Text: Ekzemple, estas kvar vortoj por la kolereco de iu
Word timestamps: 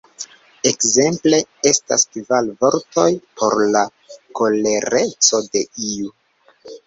Ekzemple, 0.67 1.39
estas 1.71 2.05
kvar 2.15 2.47
vortoj 2.63 3.05
por 3.41 3.57
la 3.75 3.83
kolereco 4.41 5.43
de 5.53 5.63
iu 5.93 6.11